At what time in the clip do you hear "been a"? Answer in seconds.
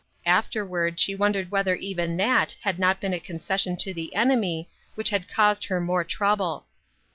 2.99-3.19